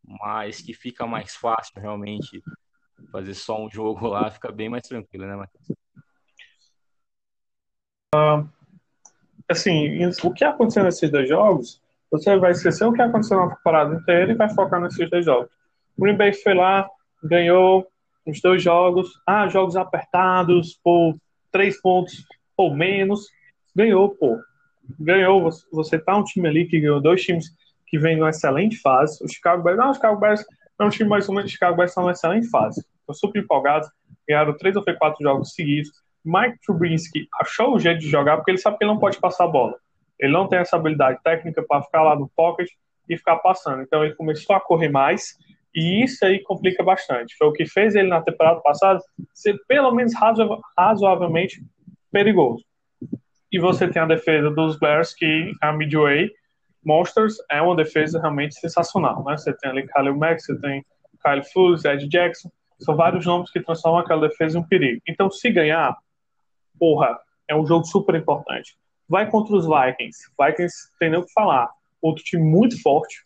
[0.04, 2.42] mas que fica mais fácil realmente
[3.10, 5.68] fazer só um jogo lá, fica bem mais tranquilo, né, Matheus?
[8.14, 8.48] Uh,
[9.50, 13.94] assim, o que aconteceu nesses dois jogos, você vai esquecer o que aconteceu na temporada
[13.94, 15.50] inteira e vai focar nesses dois jogos.
[15.96, 16.88] O Green Bay foi lá,
[17.22, 17.86] ganhou
[18.26, 21.16] os dois jogos, ah, jogos apertados, por
[21.52, 22.24] três pontos
[22.56, 23.26] ou menos,
[23.74, 24.38] ganhou, pô.
[24.98, 27.46] Ganhou, você tá um time ali que ganhou dois times
[27.86, 29.22] que vem numa excelente fase.
[29.24, 30.44] O Chicago Bears, não, o Chicago Bears
[30.78, 32.84] é um time mais ou menos, o Chicago Bears está numa excelente fase.
[33.00, 33.88] Estou super empolgado,
[34.28, 35.90] ganharam três ou quatro jogos seguidos.
[36.24, 39.44] Mike Trubinsky achou o jeito de jogar porque ele sabe que ele não pode passar
[39.44, 39.76] a bola.
[40.18, 42.68] Ele não tem essa habilidade técnica para ficar lá no pocket
[43.08, 43.82] e ficar passando.
[43.82, 45.36] Então ele começou a correr mais
[45.74, 47.36] e isso aí complica bastante.
[47.36, 49.00] Foi o que fez ele na temporada passada
[49.32, 51.62] ser pelo menos razo razoavelmente
[52.12, 52.64] perigoso.
[53.52, 56.30] E você tem a defesa dos Bears, que a Midway
[56.84, 59.24] Monsters é uma defesa realmente sensacional.
[59.24, 59.36] Né?
[59.36, 60.84] Você tem ali Khalil Mack, você tem
[61.22, 62.50] Kyle Fuller, Ed Jackson.
[62.78, 65.02] São vários nomes que transformam aquela defesa em um perigo.
[65.06, 65.96] Então, se ganhar,
[66.80, 67.16] porra,
[67.46, 68.76] é um jogo super importante.
[69.08, 70.18] Vai contra os Vikings.
[70.40, 71.70] Vikings tem nem o que falar.
[72.02, 73.24] Outro time muito forte.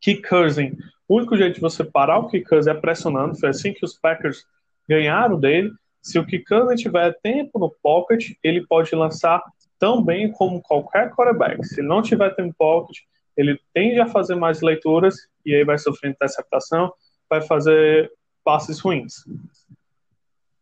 [0.00, 0.76] Kick Cousin
[1.08, 3.38] o único jeito de você parar o Kick é pressionando.
[3.38, 4.44] Foi assim que os Packers
[4.88, 5.70] ganharam dele.
[6.02, 6.44] Se o Kick
[6.76, 9.42] tiver tempo no pocket, ele pode lançar
[9.78, 11.64] tão bem como qualquer quarterback.
[11.64, 12.98] Se não tiver tempo no pocket,
[13.36, 16.92] ele tende a fazer mais leituras e aí vai sofrer interceptação,
[17.28, 18.10] vai fazer
[18.44, 19.14] passes ruins.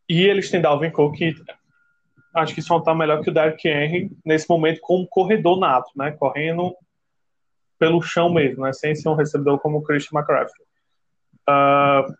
[0.09, 1.35] E eles têm Dalvin Cook, que
[2.35, 6.11] acho que só está melhor que o Derrick Henry nesse momento como corredor nato, né?
[6.13, 6.75] Correndo
[7.79, 8.73] pelo chão mesmo, né?
[8.73, 10.67] sem ser um recebedor como o Christian McCaffrey.
[11.49, 12.15] Uh,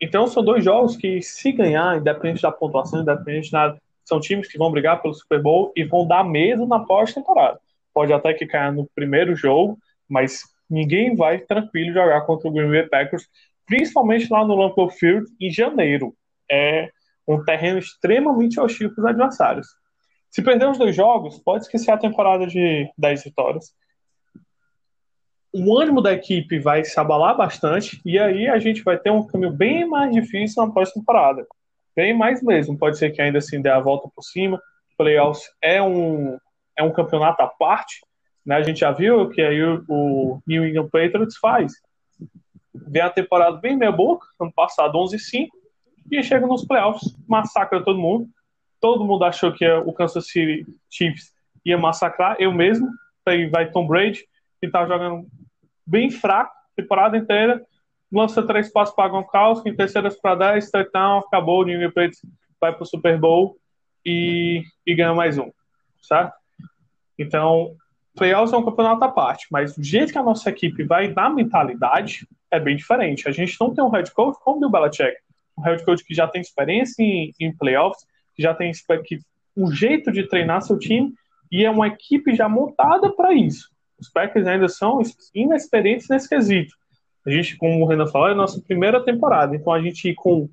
[0.00, 3.76] então são dois jogos que, se ganhar, independente da pontuação, independente da.
[4.04, 7.60] São times que vão brigar pelo Super Bowl e vão dar medo na pós-temporada.
[7.92, 12.70] Pode até que caia no primeiro jogo, mas ninguém vai tranquilo jogar contra o Green
[12.70, 13.28] Bay Packers,
[13.66, 16.14] principalmente lá no Lambeau Field em janeiro.
[16.50, 16.90] É
[17.34, 19.66] um terreno extremamente hostil para os adversários.
[20.30, 23.74] Se perder os dois jogos, pode esquecer a temporada de 10 vitórias
[25.52, 29.26] o ânimo da equipe vai se abalar bastante e aí a gente vai ter um
[29.26, 31.46] caminho bem mais difícil na próxima temporada.
[31.94, 32.78] Bem mais mesmo.
[32.78, 34.60] Pode ser que ainda assim dê a volta por cima.
[34.96, 36.38] Playoffs é um,
[36.76, 38.00] é um campeonato à parte.
[38.46, 38.54] Né?
[38.54, 41.72] A gente já viu que aí o, o New England Patriots faz.
[42.72, 45.48] Vem a temporada bem meia boca, ano passado 11-5,
[46.10, 48.28] e chega nos playoffs, massacra todo mundo.
[48.80, 51.32] Todo mundo achou que o Kansas City Chiefs
[51.64, 52.88] ia massacrar, eu mesmo.
[53.26, 54.26] Aí vai Tom Brady,
[54.60, 55.26] que tá jogando
[55.86, 57.64] bem fraco, temporada inteira,
[58.10, 62.20] lança três passos para Gronkowski, em terceiras para 10, touchdown, acabou, o New England Patriots
[62.60, 63.56] vai para o Super Bowl
[64.04, 65.50] e, e ganha mais um,
[66.02, 66.32] certo?
[67.18, 67.76] Então,
[68.16, 71.30] playoffs é um campeonato à parte, mas o jeito que a nossa equipe vai dar
[71.30, 73.28] mentalidade é bem diferente.
[73.28, 75.16] A gente não tem um head coach como o Bill Belichick,
[75.60, 78.72] um head coach que já tem experiência em, em playoffs, que já tem
[79.56, 81.12] um jeito de treinar seu time
[81.52, 83.68] e é uma equipe já montada para isso.
[83.98, 85.00] Os Packers ainda são
[85.34, 86.74] inexperientes nesse quesito.
[87.26, 89.54] A gente, como o Renan falou, é a nossa primeira temporada.
[89.54, 90.48] Então a gente com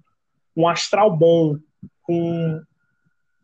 [0.55, 1.57] um astral bom,
[2.01, 2.61] com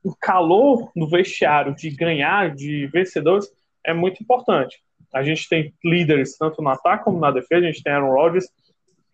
[0.03, 3.47] o calor no vestiário de ganhar, de vencedores,
[3.85, 4.81] é muito importante.
[5.13, 7.65] A gente tem líderes tanto no ataque como na defesa.
[7.65, 8.49] A gente tem Aaron Rodgers,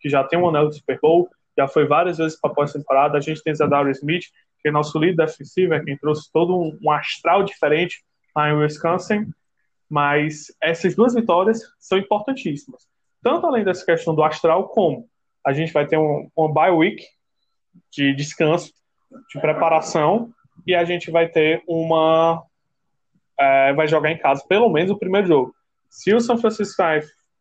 [0.00, 1.28] que já tem um anel do Super Bowl,
[1.60, 3.18] já foi várias vezes para pós-temporada.
[3.18, 6.90] A gente tem Zadar Smith, porque nosso líder defensivo é quem trouxe todo um, um
[6.90, 8.02] astral diferente
[8.34, 9.26] lá em Wisconsin,
[9.88, 12.88] mas essas duas vitórias são importantíssimas.
[13.22, 15.06] Tanto além dessa questão do astral, como
[15.46, 17.04] a gente vai ter um, um bye week
[17.90, 18.72] de descanso,
[19.32, 20.32] de preparação,
[20.66, 22.42] e a gente vai ter uma.
[23.38, 25.54] É, vai jogar em casa pelo menos o primeiro jogo.
[25.90, 26.82] Se o São Francisco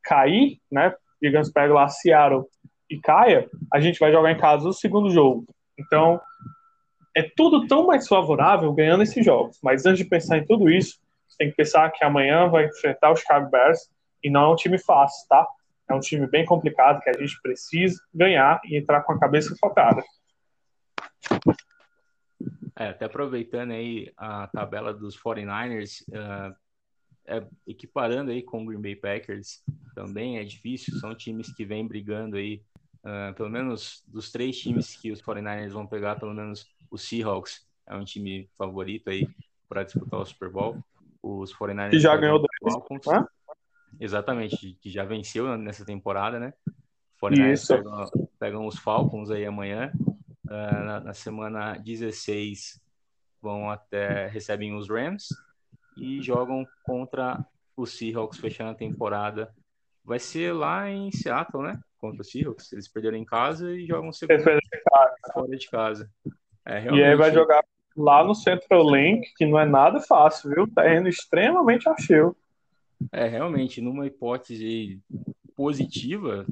[0.03, 0.93] cair, né?
[1.21, 2.45] Digamos, pega lá Seattle
[2.89, 5.45] e caia, a gente vai jogar em casa o segundo jogo.
[5.77, 6.19] Então,
[7.15, 9.59] é tudo tão mais favorável ganhando esses jogos.
[9.63, 13.11] Mas antes de pensar em tudo isso, você tem que pensar que amanhã vai enfrentar
[13.11, 13.89] os Chicago Bears
[14.23, 15.47] e não é um time fácil, tá?
[15.89, 19.55] É um time bem complicado que a gente precisa ganhar e entrar com a cabeça
[19.59, 20.03] focada.
[22.77, 26.55] É, até aproveitando aí a tabela dos 49ers, uh,
[27.27, 29.61] é, equiparando aí com o Green Bay Packers,
[29.93, 32.63] também é difícil, são times que vêm brigando aí,
[33.03, 37.67] uh, pelo menos dos três times que os 49ers vão pegar, pelo menos o Seahawks
[37.87, 39.27] é um time favorito aí
[39.67, 40.77] para disputar o Super Bowl.
[41.21, 43.25] Os 49ers que já ganhou dois, né?
[43.99, 46.53] Exatamente, que já venceu nessa temporada, né?
[47.21, 49.91] 49ers pegam, pegam, os Falcons aí amanhã.
[50.45, 52.81] Uh, na, na, semana 16
[53.41, 55.27] vão até recebem os Rams
[55.95, 57.45] e jogam contra
[57.77, 59.53] os Seahawks fechando a temporada.
[60.03, 61.79] Vai ser lá em Seattle, né?
[61.97, 62.71] Contra os Seahawks.
[62.73, 64.41] Eles perderam em casa e jogam segundo
[65.33, 66.09] fora de casa.
[66.65, 67.01] É, realmente...
[67.01, 67.63] E aí vai jogar
[67.95, 70.67] lá no Central Link, que não é nada fácil, viu?
[70.67, 72.35] Terreno extremamente acheu.
[73.11, 75.01] É, realmente, numa hipótese
[75.55, 76.45] positiva,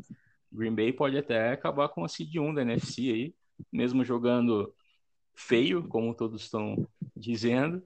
[0.52, 3.36] Green Bay pode até acabar com a seed 1 da NFC aí,
[3.72, 4.74] mesmo jogando
[5.34, 7.82] feio, como todos estão dizendo,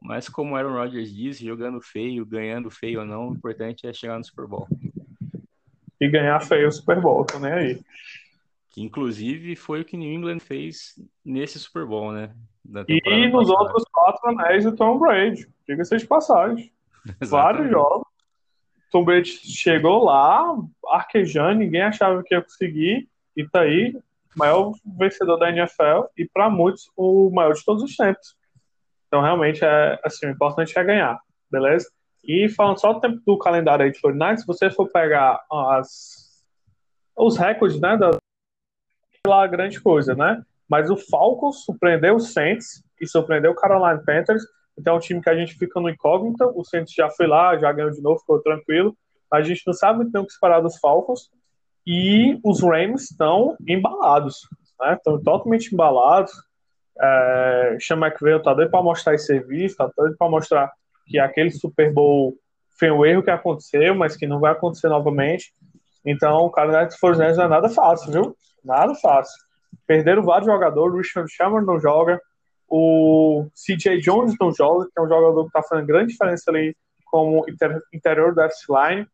[0.00, 4.18] mas como Aaron Rodgers disse, jogando feio, ganhando feio ou não, o importante é chegar
[4.18, 4.68] no Super Bowl.
[6.04, 7.80] E ganhar feio o Super Bowl, tô nem aí.
[8.68, 12.30] Que inclusive foi o que New England fez nesse Super Bowl, né?
[12.88, 13.62] E nos passada.
[13.62, 16.70] outros quatro anéis do Tom Brady, diga-se de passagem.
[17.24, 18.06] Vários jogos.
[18.90, 20.56] Tom Brady chegou lá,
[20.88, 23.96] arquejando, ninguém achava que ia conseguir, e tá aí,
[24.36, 28.36] maior vencedor da NFL e para muitos o maior de todos os tempos.
[29.06, 31.18] Então realmente é assim, o importante é ganhar,
[31.50, 31.88] beleza?
[32.26, 36.42] E falando só do tempo do calendário aí de 49 se você for pegar as,
[37.16, 38.16] os recordes, né, da
[39.26, 40.42] lá grande coisa, né?
[40.68, 44.42] Mas o Falcons surpreendeu o Saints e surpreendeu o Carolina Panthers.
[44.78, 46.44] Então é um time que a gente fica no incógnito.
[46.54, 48.96] O Saints já foi lá, já ganhou de novo, ficou tranquilo.
[49.32, 51.30] A gente não sabe muito bem o que esperar dos Falcons.
[51.86, 54.40] E os Rams estão embalados,
[54.80, 54.94] né?
[54.94, 56.32] Estão totalmente embalados.
[57.00, 60.72] É, Sean McVay tá doido para mostrar esse serviço, tá doido para mostrar
[61.06, 62.34] que aquele Super Bowl
[62.78, 65.54] foi um erro que aconteceu, mas que não vai acontecer novamente.
[66.04, 68.36] Então, o dos Forzanes não é nada fácil, viu?
[68.64, 69.34] Nada fácil.
[69.86, 72.20] Perderam vários jogadores, o Richard Sherman não joga,
[72.68, 76.76] o CJ Jones não joga, que é um jogador que está fazendo grande diferença ali
[77.04, 79.06] como inter interior da line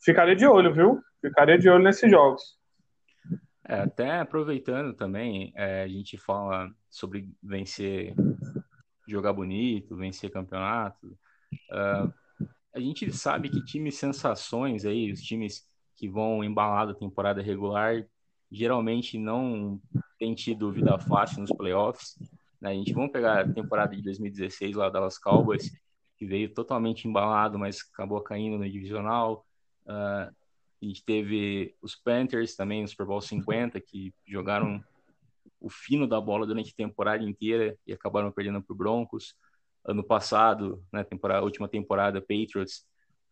[0.00, 1.00] Ficaria de olho, viu?
[1.20, 2.56] Ficaria de olho nesses jogos.
[3.66, 8.14] É, até aproveitando também, é, a gente fala sobre vencer,
[9.12, 11.18] jogar bonito, vencer campeonato.
[11.70, 12.12] Uh,
[12.74, 15.66] a gente sabe que times sensações aí, os times
[15.96, 18.06] que vão embalar a temporada regular,
[18.50, 19.80] geralmente não
[20.18, 22.16] tem tido vida fácil nos playoffs.
[22.60, 22.70] Né?
[22.70, 25.72] A gente vamos pegar a temporada de 2016 lá Dallas Cowboys,
[26.16, 29.44] que veio totalmente embalado, mas acabou caindo no divisional.
[29.86, 30.32] Uh,
[30.80, 34.82] a gente teve os Panthers também no Super Bowl 50, que jogaram
[35.60, 39.34] o fino da bola durante a temporada inteira e acabaram perdendo para o Broncos.
[39.84, 42.84] Ano passado, na né, última temporada, Patriots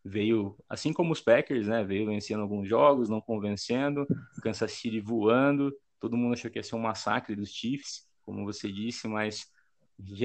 [0.03, 4.07] veio, assim como os Packers, né, veio vencendo alguns jogos, não convencendo,
[4.41, 8.71] Kansas City voando, todo mundo achou que ia ser um massacre dos Chiefs, como você
[8.71, 9.51] disse, mas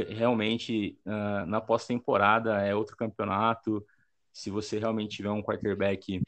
[0.09, 3.85] realmente uh, na pós-temporada é outro campeonato.
[4.33, 6.23] Se você realmente tiver um quarterback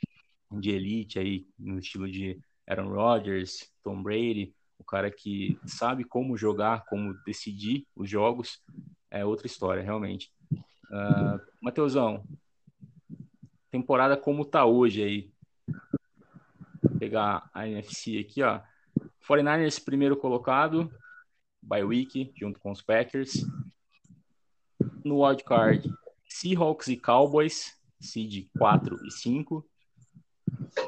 [0.51, 6.37] de elite aí, no estilo de Aaron Rodgers, Tom Brady, o cara que sabe como
[6.37, 8.63] jogar, como decidir os jogos,
[9.11, 10.31] é outra história, realmente.
[10.52, 12.23] Uh, Mateusão,
[13.71, 15.33] temporada como tá hoje aí.
[16.83, 18.61] Vou pegar a NFC aqui, ó.
[19.27, 20.92] 49ers primeiro colocado,
[21.63, 23.46] by week, junto com os Packers.
[25.02, 25.90] No wildcard,
[26.29, 29.67] Seahawks e Cowboys, seed 4 e 5.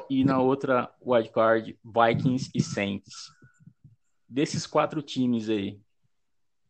[0.07, 3.36] E na outra wildcard, Vikings e Saints.
[4.27, 5.79] Desses quatro times aí,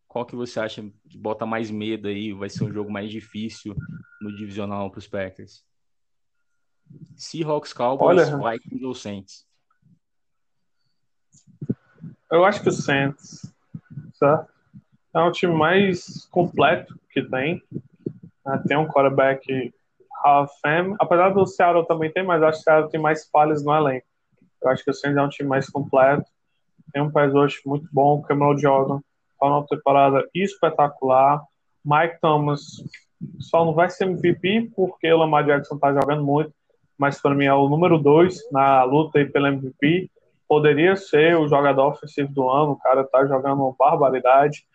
[0.08, 2.34] qual que você acha que bota mais medo aí?
[2.34, 3.76] Vai ser um jogo mais difícil
[4.22, 5.66] no divisional para os Packers?
[7.16, 9.47] Seahawks, Cowboys, Olha, Vikings ou Saints?
[12.32, 13.53] Eu acho que o Saints,
[14.14, 14.58] certo?
[15.14, 17.62] é o time mais completo que tem.
[18.45, 18.64] Né?
[18.68, 19.74] Tem um quarterback
[20.24, 20.95] Hall of Fame.
[20.99, 24.05] Apesar do Seattle também tem, mas acho que o Seattle tem mais falhas no elenco.
[24.62, 26.30] Eu acho que o Saints é um time mais completo.
[26.92, 28.22] Tem um pass hoje muito bom.
[28.22, 29.00] Cameron Jordan
[29.40, 31.44] tá uma temporada espetacular.
[31.86, 32.62] Mike Thomas
[33.40, 36.54] só não vai ser MVP porque o Lamar Jackson tá jogando muito,
[36.98, 40.10] mas para mim é o número dois na luta aí pelo MVP.
[40.48, 44.66] Poderia ser o jogador ofensivo do ano, o cara tá jogando uma barbaridade.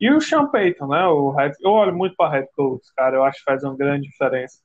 [0.00, 1.06] E o Sean Payton, né?
[1.06, 4.08] O head, eu olho muito para Red Coach, cara, eu acho que faz uma grande
[4.08, 4.58] diferença.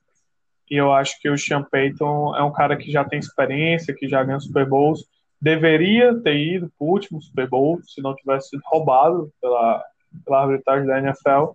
[0.70, 4.08] E eu acho que o Sean Payton é um cara que já tem experiência, que
[4.08, 5.04] já ganhou Super Bowls.
[5.40, 9.84] Deveria ter ido para o último Super Bowl, se não tivesse sido roubado pela,
[10.24, 11.52] pela arbitragem da NFL.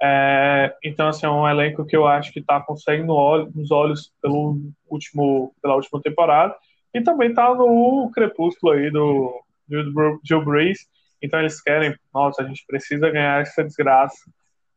[0.00, 3.14] É, então, assim, é um elenco que eu acho que está conseguindo
[3.54, 6.54] nos olhos pelo último, pela última temporada.
[6.92, 10.86] E também está no crepúsculo aí do, do Joe Brees.
[11.20, 14.30] Então, eles querem, nossa, a gente precisa ganhar essa desgraça.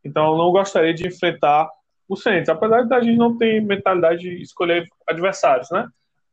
[0.04, 1.70] Então, eu não gostaria de enfrentar
[2.08, 5.88] o Saints, apesar de a gente não ter mentalidade de escolher adversários, né?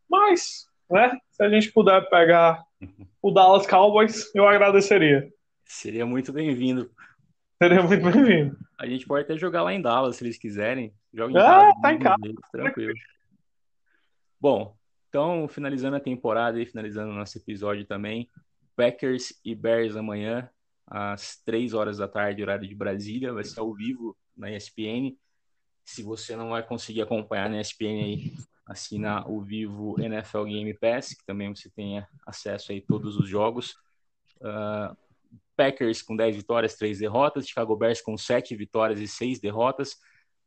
[0.08, 2.62] Mas, né, se a gente puder pegar
[3.22, 5.32] o Dallas Cowboys, eu agradeceria.
[5.64, 6.90] Seria muito bem-vindo.
[7.60, 8.56] Seria muito bem-vindo.
[8.78, 10.92] A gente pode até jogar lá em Dallas, se eles quiserem.
[11.12, 11.80] Joga em ah, casa.
[11.80, 12.18] tá em casa.
[12.52, 12.94] tranquilo.
[14.40, 14.76] Bom,
[15.08, 18.28] então, finalizando a temporada e finalizando o nosso episódio também,
[18.76, 20.50] Packers e Bears amanhã,
[20.86, 25.16] às 3 horas da tarde, horário de Brasília, vai ser ao vivo na ESPN.
[25.84, 28.32] Se você não vai conseguir acompanhar na ESPN aí,
[28.66, 33.28] assina o Vivo NFL Game Pass, que também você tenha acesso aí a todos os
[33.28, 33.76] jogos.
[34.40, 34.96] Uh,
[35.56, 39.96] Packers com 10 vitórias, 3 derrotas, Chicago Bears com 7 vitórias e 6 derrotas.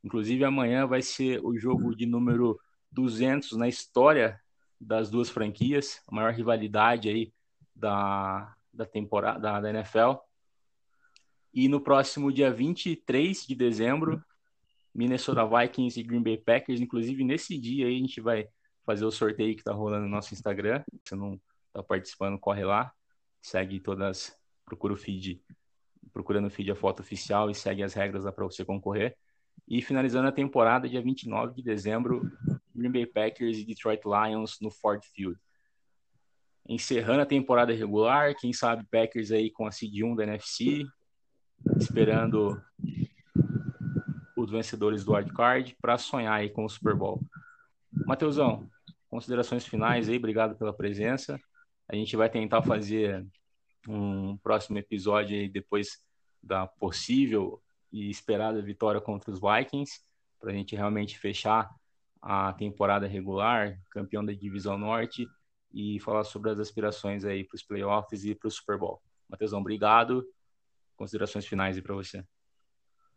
[0.03, 2.59] Inclusive amanhã vai ser o jogo de número
[2.91, 4.39] 200 na história
[4.80, 7.34] das duas franquias, a maior rivalidade aí
[7.76, 10.20] da, da temporada da, da NFL.
[11.53, 14.24] E no próximo dia 23 de dezembro,
[14.98, 16.82] Minnesota Vikings e Green Bay Packers.
[16.82, 18.48] Inclusive, nesse dia aí a gente vai
[18.84, 20.84] fazer o sorteio que tá rolando no nosso Instagram.
[21.08, 21.39] Se não
[21.72, 22.91] tá participando, corre lá.
[23.39, 24.36] Segue todas,
[24.66, 25.39] procura o feed,
[26.12, 29.16] procura no feed a foto oficial e segue as regras lá para você concorrer.
[29.68, 32.32] E finalizando a temporada, dia 29 de dezembro,
[32.74, 35.39] Green Bay Packers e Detroit Lions no Ford Field.
[36.68, 40.86] Encerrando a temporada regular, quem sabe Packers aí com a seed 1 da NFC,
[41.78, 42.60] esperando
[44.38, 47.22] os vencedores do wildcard para sonhar aí com o Super Bowl.
[47.92, 48.70] Mateusão,
[49.10, 51.40] considerações finais aí, obrigado pela presença.
[51.90, 53.26] A gente vai tentar fazer
[53.88, 56.00] um próximo episódio aí depois
[56.44, 57.62] da possível
[57.92, 60.02] e esperada vitória contra os Vikings,
[60.40, 61.70] para a gente realmente fechar
[62.22, 65.28] a temporada regular, campeão da divisão norte
[65.74, 69.02] e falar sobre as aspirações aí para os playoffs e para o Super Bowl.
[69.30, 70.26] Mateusão, obrigado.
[70.96, 72.24] Considerações finais aí para você.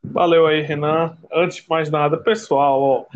[0.03, 1.17] Valeu aí, Renan.
[1.33, 3.07] Antes de mais nada, pessoal, ó,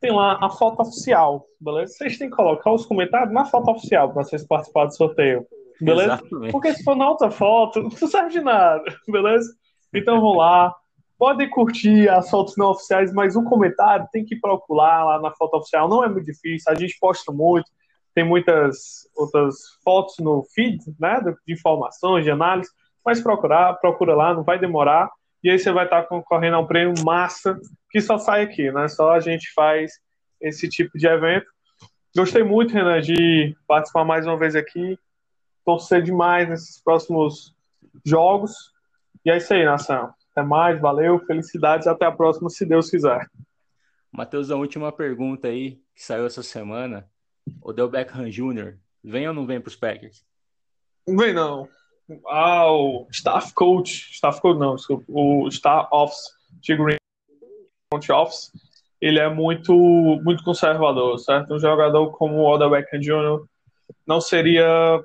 [0.00, 1.92] tem lá a foto oficial, beleza?
[1.92, 5.46] Vocês têm que colocar os comentários na foto oficial para vocês participarem do sorteio,
[5.80, 6.14] beleza?
[6.14, 6.52] Exatamente.
[6.52, 9.54] Porque se for na outra foto, não serve de nada, beleza?
[9.94, 10.74] Então vão lá,
[11.18, 15.58] podem curtir as fotos não oficiais, mas um comentário tem que procurar lá na foto
[15.58, 17.70] oficial, não é muito difícil, a gente posta muito,
[18.14, 22.70] tem muitas outras fotos no feed, né, de informações, de análise,
[23.04, 25.10] mas procurar, procura lá, não vai demorar
[25.42, 27.58] e aí você vai estar concorrendo a um prêmio massa
[27.90, 28.88] que só sai aqui, né?
[28.88, 29.92] Só a gente faz
[30.40, 31.46] esse tipo de evento.
[32.14, 34.98] Gostei muito, Renan, de participar mais uma vez aqui.
[35.64, 37.54] Torcer demais nesses próximos
[38.04, 38.52] jogos.
[39.24, 40.12] E é isso aí, nação.
[40.32, 43.26] Até mais, valeu, felicidades, até a próxima, se Deus quiser.
[44.12, 47.08] Matheus, a última pergunta aí, que saiu essa semana.
[47.62, 50.24] Odell Beckham Jr., vem ou não vem para os Packers?
[51.06, 51.68] Não vem não
[52.26, 56.30] ao staff coach, staff coach não, desculpa, o staff office
[56.60, 56.96] de Green
[58.12, 58.52] office,
[59.00, 59.72] ele é muito
[60.22, 61.54] muito conservador, certo?
[61.54, 63.44] Um jogador como o Odell Beckham Jr.
[64.06, 65.00] não seria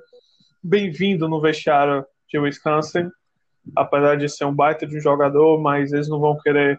[0.62, 3.10] bem-vindo no vestiário de Wisconsin,
[3.74, 6.78] apesar de ser um baita de um jogador, mas eles não vão querer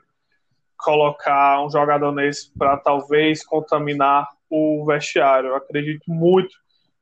[0.78, 5.50] colocar um jogador nesse para talvez contaminar o vestiário.
[5.50, 6.56] Eu acredito muito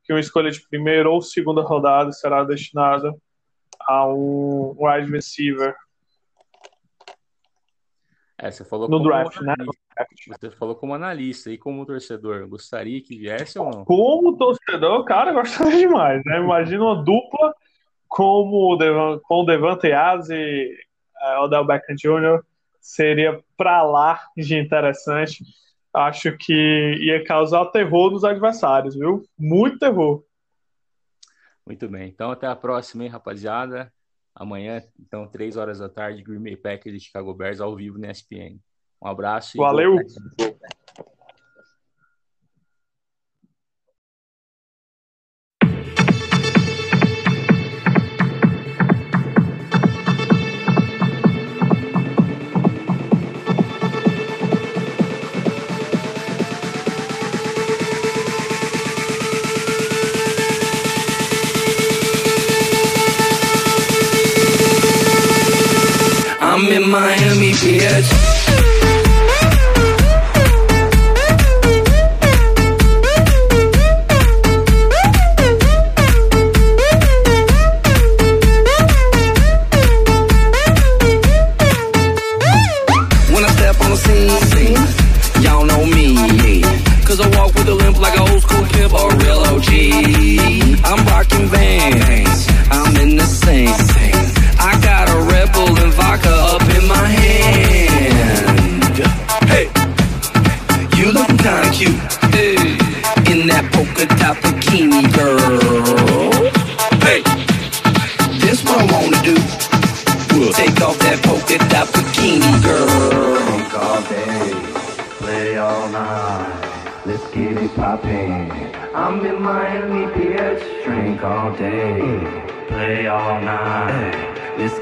[0.05, 3.13] que uma escolha de primeira ou segunda rodada será destinada
[3.81, 5.75] a um wide receiver.
[8.37, 9.55] É, você falou no draft, né?
[10.27, 12.47] Você falou como analista e como torcedor.
[12.47, 13.85] Gostaria que viesse ou não?
[13.85, 16.39] Como torcedor, cara, gostaria demais, né?
[16.39, 17.55] Imagina uma dupla
[18.07, 20.69] como o Devan, com o Devante Adams e
[21.21, 22.43] uh, Odell Beckham Jr.
[22.79, 25.43] Seria pra lá de interessante
[25.95, 26.53] acho que
[26.99, 29.23] ia causar terror nos adversários, viu?
[29.37, 30.23] Muito terror.
[31.65, 32.09] Muito bem.
[32.09, 33.91] Então, até a próxima, hein, rapaziada.
[34.35, 38.11] Amanhã, então, três horas da tarde, Green Bay Packers e Chicago Bears ao vivo na
[38.11, 38.59] ESPN.
[39.01, 39.57] Um abraço.
[39.57, 39.97] Valeu!
[66.57, 69.04] I'm in Miami, bitch.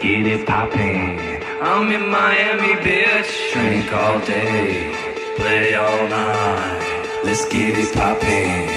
[0.03, 1.17] get it poppin'.
[1.61, 3.31] I'm in Miami, bitch.
[3.53, 4.93] Drink all day,
[5.37, 7.21] play all night.
[7.23, 8.67] Let's get it poppin'.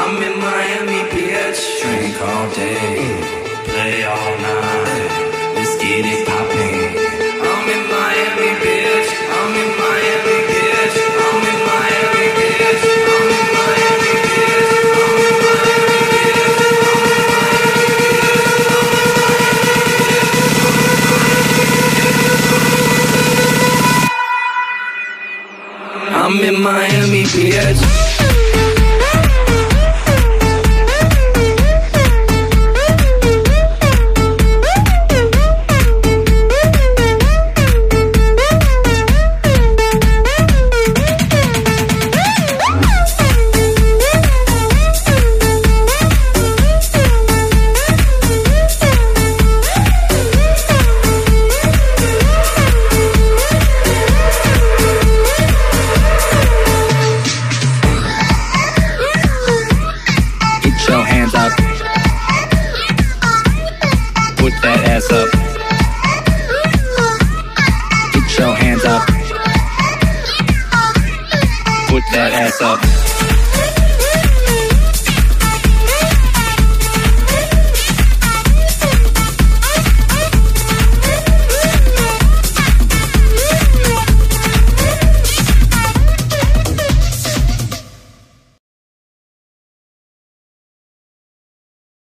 [0.00, 1.62] I'm in Miami, bitch.
[1.82, 2.98] Drink all day,
[3.70, 5.54] play all night.
[5.54, 6.91] Let's get it poppin'.